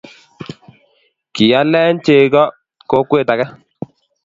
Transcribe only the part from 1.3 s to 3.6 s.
Kialen chekcho kokwet age